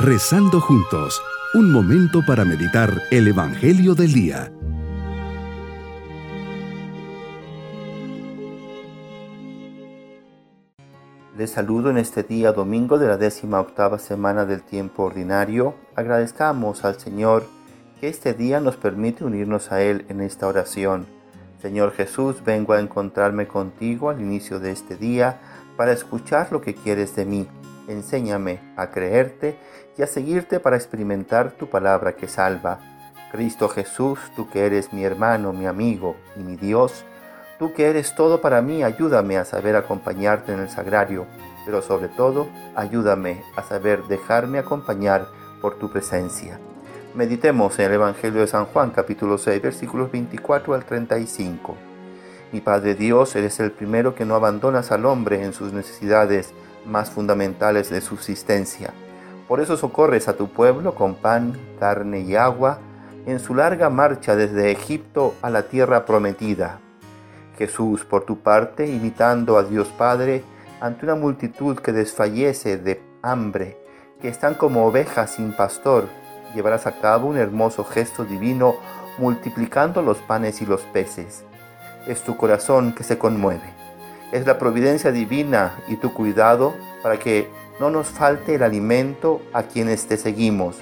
Rezando 0.00 0.60
juntos, 0.60 1.20
un 1.54 1.72
momento 1.72 2.24
para 2.24 2.44
meditar 2.44 3.02
el 3.10 3.26
Evangelio 3.26 3.96
del 3.96 4.12
Día. 4.12 4.52
Les 11.36 11.50
saludo 11.50 11.90
en 11.90 11.98
este 11.98 12.22
día 12.22 12.52
domingo 12.52 12.96
de 13.00 13.08
la 13.08 13.16
décima 13.16 13.58
octava 13.58 13.98
semana 13.98 14.44
del 14.44 14.62
tiempo 14.62 15.02
ordinario. 15.02 15.74
Agradezcamos 15.96 16.84
al 16.84 17.00
Señor 17.00 17.48
que 18.00 18.06
este 18.06 18.34
día 18.34 18.60
nos 18.60 18.76
permite 18.76 19.24
unirnos 19.24 19.72
a 19.72 19.82
Él 19.82 20.06
en 20.08 20.20
esta 20.20 20.46
oración. 20.46 21.06
Señor 21.60 21.90
Jesús, 21.90 22.36
vengo 22.46 22.72
a 22.72 22.78
encontrarme 22.78 23.48
contigo 23.48 24.10
al 24.10 24.20
inicio 24.20 24.60
de 24.60 24.70
este 24.70 24.96
día 24.96 25.40
para 25.76 25.90
escuchar 25.90 26.52
lo 26.52 26.60
que 26.60 26.76
quieres 26.76 27.16
de 27.16 27.24
mí. 27.24 27.48
Enséñame 27.88 28.60
a 28.76 28.90
creerte 28.90 29.58
y 29.96 30.02
a 30.02 30.06
seguirte 30.06 30.60
para 30.60 30.76
experimentar 30.76 31.52
tu 31.52 31.68
palabra 31.68 32.14
que 32.14 32.28
salva. 32.28 32.78
Cristo 33.32 33.68
Jesús, 33.68 34.18
tú 34.36 34.48
que 34.48 34.66
eres 34.66 34.92
mi 34.92 35.04
hermano, 35.04 35.52
mi 35.52 35.66
amigo 35.66 36.16
y 36.36 36.40
mi 36.40 36.56
Dios, 36.56 37.04
tú 37.58 37.72
que 37.72 37.86
eres 37.86 38.14
todo 38.14 38.40
para 38.40 38.62
mí, 38.62 38.82
ayúdame 38.82 39.38
a 39.38 39.44
saber 39.44 39.74
acompañarte 39.74 40.52
en 40.52 40.60
el 40.60 40.70
sagrario, 40.70 41.26
pero 41.64 41.82
sobre 41.82 42.08
todo, 42.08 42.46
ayúdame 42.76 43.42
a 43.56 43.62
saber 43.62 44.04
dejarme 44.04 44.58
acompañar 44.58 45.26
por 45.60 45.78
tu 45.78 45.90
presencia. 45.90 46.60
Meditemos 47.14 47.78
en 47.78 47.86
el 47.86 47.94
Evangelio 47.94 48.42
de 48.42 48.46
San 48.46 48.66
Juan 48.66 48.90
capítulo 48.90 49.38
6 49.38 49.60
versículos 49.60 50.12
24 50.12 50.74
al 50.74 50.84
35. 50.84 51.87
Mi 52.50 52.62
Padre 52.62 52.94
Dios, 52.94 53.36
eres 53.36 53.60
el 53.60 53.72
primero 53.72 54.14
que 54.14 54.24
no 54.24 54.34
abandonas 54.34 54.90
al 54.90 55.04
hombre 55.04 55.44
en 55.44 55.52
sus 55.52 55.74
necesidades 55.74 56.54
más 56.86 57.10
fundamentales 57.10 57.90
de 57.90 58.00
subsistencia. 58.00 58.94
Por 59.46 59.60
eso 59.60 59.76
socorres 59.76 60.28
a 60.28 60.36
tu 60.36 60.48
pueblo 60.48 60.94
con 60.94 61.14
pan, 61.14 61.58
carne 61.78 62.20
y 62.20 62.36
agua 62.36 62.78
en 63.26 63.38
su 63.38 63.54
larga 63.54 63.90
marcha 63.90 64.34
desde 64.34 64.70
Egipto 64.70 65.34
a 65.42 65.50
la 65.50 65.64
tierra 65.64 66.06
prometida. 66.06 66.80
Jesús, 67.58 68.06
por 68.06 68.24
tu 68.24 68.38
parte, 68.38 68.86
imitando 68.86 69.58
a 69.58 69.62
Dios 69.62 69.88
Padre, 69.88 70.42
ante 70.80 71.04
una 71.04 71.16
multitud 71.16 71.76
que 71.76 71.92
desfallece 71.92 72.78
de 72.78 73.02
hambre, 73.20 73.76
que 74.22 74.28
están 74.28 74.54
como 74.54 74.86
ovejas 74.86 75.34
sin 75.34 75.52
pastor, 75.52 76.06
llevarás 76.54 76.86
a 76.86 76.98
cabo 76.98 77.28
un 77.28 77.36
hermoso 77.36 77.84
gesto 77.84 78.24
divino 78.24 78.76
multiplicando 79.18 80.00
los 80.00 80.16
panes 80.18 80.62
y 80.62 80.66
los 80.66 80.80
peces 80.82 81.44
es 82.08 82.22
tu 82.22 82.36
corazón 82.36 82.94
que 82.94 83.04
se 83.04 83.18
conmueve. 83.18 83.74
Es 84.32 84.46
la 84.46 84.58
providencia 84.58 85.12
divina 85.12 85.78
y 85.88 85.96
tu 85.96 86.12
cuidado 86.12 86.74
para 87.02 87.18
que 87.18 87.48
no 87.80 87.90
nos 87.90 88.08
falte 88.08 88.56
el 88.56 88.62
alimento 88.62 89.40
a 89.52 89.62
quienes 89.62 90.06
te 90.06 90.16
seguimos. 90.16 90.76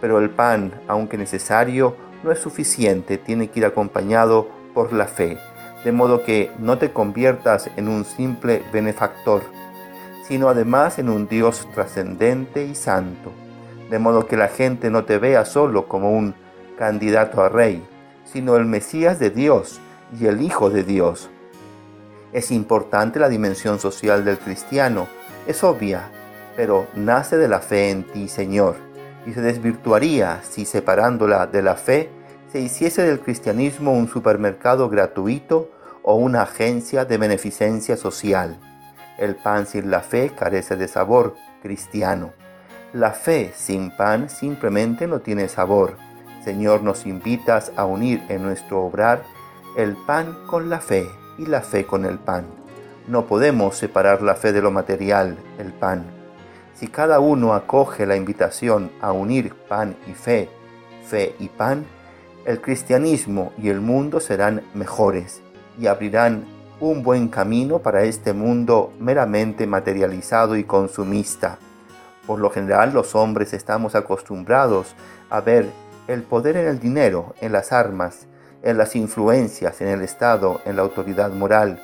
Pero 0.00 0.18
el 0.18 0.30
pan, 0.30 0.80
aunque 0.88 1.18
necesario, 1.18 1.96
no 2.22 2.32
es 2.32 2.38
suficiente, 2.38 3.18
tiene 3.18 3.48
que 3.48 3.60
ir 3.60 3.66
acompañado 3.66 4.48
por 4.74 4.92
la 4.92 5.06
fe, 5.06 5.38
de 5.84 5.92
modo 5.92 6.24
que 6.24 6.50
no 6.58 6.78
te 6.78 6.92
conviertas 6.92 7.70
en 7.76 7.88
un 7.88 8.04
simple 8.04 8.62
benefactor, 8.72 9.42
sino 10.26 10.48
además 10.48 10.98
en 10.98 11.08
un 11.08 11.28
Dios 11.28 11.68
trascendente 11.74 12.64
y 12.64 12.74
santo, 12.74 13.32
de 13.90 13.98
modo 13.98 14.26
que 14.26 14.36
la 14.36 14.48
gente 14.48 14.90
no 14.90 15.04
te 15.04 15.18
vea 15.18 15.44
solo 15.44 15.86
como 15.88 16.16
un 16.16 16.34
candidato 16.78 17.42
a 17.42 17.48
rey, 17.48 17.84
sino 18.24 18.56
el 18.56 18.64
Mesías 18.64 19.18
de 19.18 19.30
Dios, 19.30 19.80
y 20.18 20.26
el 20.26 20.42
Hijo 20.42 20.70
de 20.70 20.84
Dios. 20.84 21.30
Es 22.32 22.50
importante 22.50 23.18
la 23.18 23.28
dimensión 23.28 23.78
social 23.78 24.24
del 24.24 24.38
cristiano, 24.38 25.06
es 25.46 25.62
obvia, 25.64 26.10
pero 26.56 26.86
nace 26.94 27.36
de 27.36 27.48
la 27.48 27.60
fe 27.60 27.90
en 27.90 28.04
ti, 28.04 28.28
Señor, 28.28 28.76
y 29.26 29.32
se 29.32 29.40
desvirtuaría 29.40 30.40
si 30.42 30.64
separándola 30.64 31.46
de 31.46 31.62
la 31.62 31.76
fe 31.76 32.10
se 32.52 32.60
hiciese 32.60 33.02
del 33.02 33.20
cristianismo 33.20 33.94
un 33.94 34.08
supermercado 34.08 34.90
gratuito 34.90 35.70
o 36.02 36.16
una 36.16 36.42
agencia 36.42 37.06
de 37.06 37.16
beneficencia 37.16 37.96
social. 37.96 38.58
El 39.16 39.36
pan 39.36 39.66
sin 39.66 39.90
la 39.90 40.00
fe 40.00 40.32
carece 40.38 40.76
de 40.76 40.86
sabor 40.86 41.34
cristiano. 41.62 42.32
La 42.92 43.12
fe 43.12 43.52
sin 43.56 43.96
pan 43.96 44.28
simplemente 44.28 45.06
no 45.06 45.20
tiene 45.20 45.48
sabor. 45.48 45.96
Señor, 46.44 46.82
nos 46.82 47.06
invitas 47.06 47.72
a 47.76 47.86
unir 47.86 48.22
en 48.28 48.42
nuestro 48.42 48.82
obrar 48.82 49.22
el 49.76 49.96
pan 49.96 50.36
con 50.46 50.68
la 50.68 50.80
fe 50.80 51.08
y 51.38 51.46
la 51.46 51.62
fe 51.62 51.86
con 51.86 52.04
el 52.04 52.18
pan. 52.18 52.44
No 53.08 53.26
podemos 53.26 53.76
separar 53.76 54.20
la 54.22 54.34
fe 54.34 54.52
de 54.52 54.60
lo 54.60 54.70
material, 54.70 55.38
el 55.58 55.72
pan. 55.72 56.04
Si 56.74 56.88
cada 56.88 57.20
uno 57.20 57.54
acoge 57.54 58.06
la 58.06 58.16
invitación 58.16 58.90
a 59.00 59.12
unir 59.12 59.54
pan 59.54 59.96
y 60.06 60.12
fe, 60.12 60.50
fe 61.06 61.34
y 61.38 61.48
pan, 61.48 61.86
el 62.44 62.60
cristianismo 62.60 63.52
y 63.56 63.70
el 63.70 63.80
mundo 63.80 64.20
serán 64.20 64.62
mejores 64.74 65.40
y 65.78 65.86
abrirán 65.86 66.44
un 66.80 67.02
buen 67.02 67.28
camino 67.28 67.78
para 67.78 68.02
este 68.02 68.32
mundo 68.32 68.92
meramente 68.98 69.66
materializado 69.66 70.56
y 70.56 70.64
consumista. 70.64 71.58
Por 72.26 72.40
lo 72.40 72.50
general 72.50 72.92
los 72.92 73.14
hombres 73.14 73.52
estamos 73.54 73.94
acostumbrados 73.94 74.94
a 75.30 75.40
ver 75.40 75.70
el 76.08 76.24
poder 76.24 76.56
en 76.56 76.66
el 76.66 76.78
dinero, 76.78 77.34
en 77.40 77.52
las 77.52 77.72
armas, 77.72 78.26
en 78.62 78.78
las 78.78 78.96
influencias, 78.96 79.80
en 79.80 79.88
el 79.88 80.02
Estado, 80.02 80.60
en 80.64 80.76
la 80.76 80.82
autoridad 80.82 81.30
moral. 81.32 81.82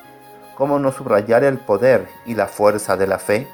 ¿Cómo 0.57 0.79
no 0.79 0.93
subrayar 0.93 1.45
el 1.45 1.59
poder 1.59 2.09
y 2.27 2.35
la 2.35 2.47
fuerza 2.47 2.97
de 2.97 3.07
la 3.07 3.19
fe? 3.19 3.47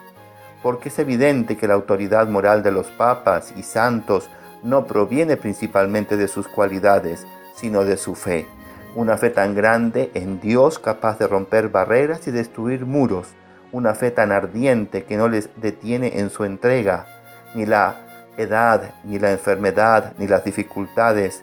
Porque 0.62 0.88
es 0.88 0.98
evidente 0.98 1.56
que 1.56 1.68
la 1.68 1.74
autoridad 1.74 2.28
moral 2.28 2.62
de 2.62 2.72
los 2.72 2.86
papas 2.86 3.52
y 3.56 3.62
santos 3.62 4.30
no 4.62 4.86
proviene 4.86 5.36
principalmente 5.36 6.16
de 6.16 6.28
sus 6.28 6.48
cualidades, 6.48 7.26
sino 7.54 7.84
de 7.84 7.96
su 7.96 8.14
fe. 8.14 8.46
Una 8.94 9.16
fe 9.18 9.30
tan 9.30 9.54
grande 9.54 10.10
en 10.14 10.40
Dios 10.40 10.78
capaz 10.78 11.18
de 11.18 11.26
romper 11.26 11.68
barreras 11.68 12.26
y 12.26 12.30
destruir 12.30 12.86
muros. 12.86 13.28
Una 13.72 13.94
fe 13.94 14.10
tan 14.10 14.32
ardiente 14.32 15.04
que 15.04 15.16
no 15.16 15.28
les 15.28 15.50
detiene 15.56 16.20
en 16.20 16.30
su 16.30 16.44
entrega, 16.44 17.06
ni 17.54 17.66
la 17.66 17.96
edad, 18.36 18.94
ni 19.04 19.18
la 19.18 19.32
enfermedad, 19.32 20.12
ni 20.16 20.28
las 20.28 20.44
dificultades, 20.44 21.42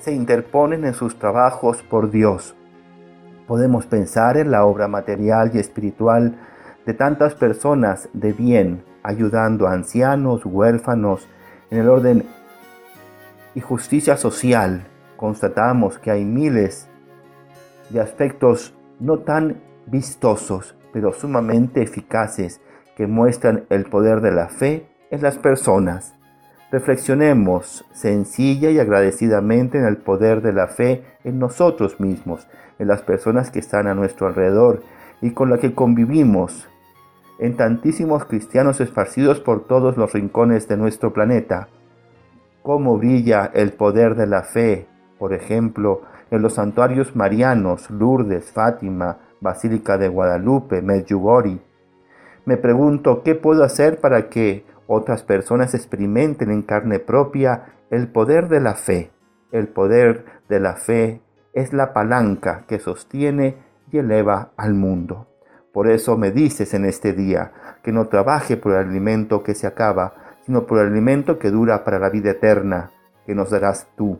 se 0.00 0.12
interponen 0.12 0.84
en 0.84 0.94
sus 0.94 1.18
trabajos 1.18 1.82
por 1.82 2.10
Dios. 2.10 2.56
Podemos 3.46 3.86
pensar 3.86 4.36
en 4.36 4.50
la 4.50 4.64
obra 4.64 4.88
material 4.88 5.50
y 5.54 5.58
espiritual 5.58 6.38
de 6.86 6.94
tantas 6.94 7.34
personas 7.34 8.08
de 8.12 8.32
bien, 8.32 8.84
ayudando 9.02 9.66
a 9.66 9.72
ancianos, 9.72 10.46
huérfanos, 10.46 11.28
en 11.70 11.78
el 11.78 11.88
orden 11.88 12.24
y 13.54 13.60
justicia 13.60 14.16
social. 14.16 14.86
Constatamos 15.16 15.98
que 15.98 16.10
hay 16.10 16.24
miles 16.24 16.88
de 17.90 18.00
aspectos 18.00 18.74
no 18.98 19.18
tan 19.18 19.60
vistosos, 19.86 20.76
pero 20.92 21.12
sumamente 21.12 21.82
eficaces, 21.82 22.60
que 22.96 23.06
muestran 23.06 23.66
el 23.70 23.84
poder 23.84 24.20
de 24.20 24.32
la 24.32 24.48
fe 24.48 24.88
en 25.10 25.22
las 25.22 25.38
personas. 25.38 26.14
Reflexionemos 26.70 27.84
sencilla 27.92 28.70
y 28.70 28.78
agradecidamente 28.78 29.78
en 29.78 29.86
el 29.86 29.96
poder 29.96 30.40
de 30.40 30.52
la 30.52 30.68
fe 30.68 31.02
en 31.24 31.40
nosotros 31.40 31.98
mismos, 31.98 32.46
en 32.78 32.86
las 32.86 33.02
personas 33.02 33.50
que 33.50 33.58
están 33.58 33.88
a 33.88 33.94
nuestro 33.94 34.28
alrededor 34.28 34.82
y 35.20 35.32
con 35.32 35.50
las 35.50 35.58
que 35.58 35.74
convivimos, 35.74 36.68
en 37.40 37.56
tantísimos 37.56 38.24
cristianos 38.24 38.80
esparcidos 38.80 39.40
por 39.40 39.66
todos 39.66 39.96
los 39.96 40.12
rincones 40.12 40.68
de 40.68 40.76
nuestro 40.76 41.12
planeta. 41.12 41.68
Cómo 42.62 42.98
brilla 42.98 43.50
el 43.52 43.72
poder 43.72 44.14
de 44.14 44.28
la 44.28 44.42
fe, 44.42 44.86
por 45.18 45.32
ejemplo, 45.32 46.02
en 46.30 46.42
los 46.42 46.54
santuarios 46.54 47.16
marianos, 47.16 47.90
Lourdes, 47.90 48.52
Fátima, 48.52 49.18
Basílica 49.40 49.98
de 49.98 50.08
Guadalupe, 50.08 50.82
Medjugorje. 50.82 51.58
Me 52.44 52.56
pregunto 52.56 53.22
qué 53.24 53.34
puedo 53.34 53.64
hacer 53.64 54.00
para 54.00 54.28
que 54.28 54.64
otras 54.92 55.22
personas 55.22 55.72
experimenten 55.74 56.50
en 56.50 56.62
carne 56.62 56.98
propia 56.98 57.76
el 57.90 58.08
poder 58.08 58.48
de 58.48 58.58
la 58.58 58.74
fe. 58.74 59.12
El 59.52 59.68
poder 59.68 60.24
de 60.48 60.58
la 60.58 60.74
fe 60.74 61.20
es 61.52 61.72
la 61.72 61.92
palanca 61.92 62.64
que 62.66 62.80
sostiene 62.80 63.56
y 63.92 63.98
eleva 63.98 64.50
al 64.56 64.74
mundo. 64.74 65.28
Por 65.72 65.88
eso 65.88 66.16
me 66.16 66.32
dices 66.32 66.74
en 66.74 66.84
este 66.84 67.12
día 67.12 67.52
que 67.84 67.92
no 67.92 68.08
trabaje 68.08 68.56
por 68.56 68.72
el 68.72 68.88
alimento 68.88 69.44
que 69.44 69.54
se 69.54 69.68
acaba, 69.68 70.14
sino 70.44 70.66
por 70.66 70.80
el 70.80 70.88
alimento 70.88 71.38
que 71.38 71.52
dura 71.52 71.84
para 71.84 72.00
la 72.00 72.10
vida 72.10 72.32
eterna, 72.32 72.90
que 73.26 73.36
nos 73.36 73.50
darás 73.50 73.86
tú. 73.96 74.18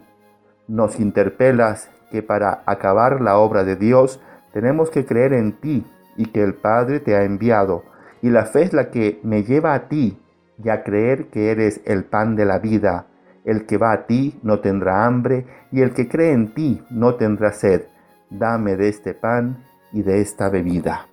Nos 0.69 1.01
interpelas 1.01 1.91
que 2.13 2.23
para 2.23 2.63
acabar 2.65 3.21
la 3.21 3.39
obra 3.39 3.65
de 3.65 3.75
Dios 3.75 4.21
tenemos 4.53 4.91
que 4.91 5.05
creer 5.05 5.33
en 5.33 5.51
ti 5.51 5.85
y 6.17 6.27
que 6.27 6.45
el 6.45 6.55
Padre 6.55 7.01
te 7.01 7.17
ha 7.17 7.25
enviado, 7.25 7.83
y 8.23 8.31
la 8.31 8.45
fe 8.45 8.63
es 8.63 8.73
la 8.73 8.91
que 8.91 9.19
me 9.25 9.43
lleva 9.43 9.75
a 9.75 9.89
ti 9.89 10.17
y 10.63 10.69
a 10.69 10.83
creer 10.83 11.27
que 11.29 11.51
eres 11.51 11.81
el 11.85 12.05
pan 12.05 12.37
de 12.37 12.45
la 12.45 12.59
vida. 12.59 13.07
El 13.45 13.67
que 13.67 13.79
va 13.79 13.93
a 13.93 14.07
ti 14.07 14.39
no 14.43 14.61
tendrá 14.61 15.07
hambre, 15.07 15.47
y 15.73 15.81
el 15.81 15.93
que 15.93 16.09
cree 16.09 16.33
en 16.33 16.53
ti 16.53 16.83
no 16.91 17.15
tendrá 17.15 17.53
sed. 17.53 17.85
Dame 18.29 18.77
de 18.77 18.89
este 18.89 19.15
pan 19.15 19.65
y 19.93 20.03
de 20.03 20.21
esta 20.21 20.49
bebida. 20.49 21.07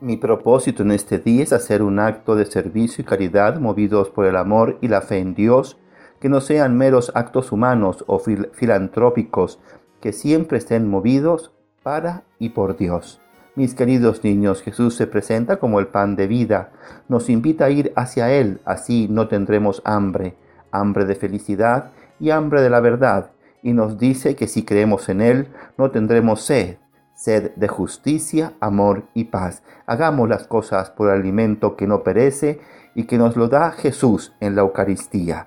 Mi 0.00 0.16
propósito 0.16 0.82
en 0.82 0.90
este 0.90 1.18
día 1.18 1.42
es 1.42 1.52
hacer 1.52 1.82
un 1.82 1.98
acto 1.98 2.36
de 2.36 2.44
servicio 2.44 3.02
y 3.02 3.06
caridad 3.06 3.58
movidos 3.58 4.10
por 4.10 4.26
el 4.26 4.36
amor 4.36 4.78
y 4.82 4.88
la 4.88 5.00
fe 5.00 5.18
en 5.18 5.34
Dios, 5.34 5.78
que 6.20 6.28
no 6.28 6.40
sean 6.40 6.76
meros 6.76 7.12
actos 7.14 7.50
humanos 7.50 8.04
o 8.06 8.18
filantrópicos, 8.18 9.58
que 10.00 10.12
siempre 10.12 10.58
estén 10.58 10.88
movidos 10.88 11.52
para 11.82 12.24
y 12.38 12.50
por 12.50 12.76
Dios. 12.76 13.22
Mis 13.56 13.74
queridos 13.74 14.22
niños, 14.22 14.60
Jesús 14.60 14.96
se 14.96 15.06
presenta 15.06 15.56
como 15.56 15.80
el 15.80 15.86
pan 15.86 16.14
de 16.14 16.26
vida, 16.26 16.72
nos 17.08 17.30
invita 17.30 17.64
a 17.64 17.70
ir 17.70 17.90
hacia 17.96 18.30
Él, 18.30 18.60
así 18.66 19.08
no 19.10 19.28
tendremos 19.28 19.80
hambre, 19.86 20.36
hambre 20.70 21.06
de 21.06 21.14
felicidad 21.14 21.90
y 22.20 22.28
hambre 22.28 22.60
de 22.60 22.68
la 22.68 22.80
verdad, 22.80 23.30
y 23.62 23.72
nos 23.72 23.96
dice 23.96 24.36
que 24.36 24.46
si 24.46 24.66
creemos 24.66 25.08
en 25.08 25.22
Él 25.22 25.48
no 25.78 25.90
tendremos 25.90 26.42
sed, 26.42 26.76
sed 27.14 27.52
de 27.56 27.66
justicia, 27.66 28.52
amor 28.60 29.04
y 29.14 29.24
paz. 29.24 29.62
Hagamos 29.86 30.28
las 30.28 30.46
cosas 30.46 30.90
por 30.90 31.08
alimento 31.08 31.76
que 31.76 31.86
no 31.86 32.02
perece 32.02 32.60
y 32.94 33.04
que 33.04 33.16
nos 33.16 33.36
lo 33.36 33.48
da 33.48 33.70
Jesús 33.70 34.34
en 34.38 34.54
la 34.54 34.60
Eucaristía. 34.60 35.46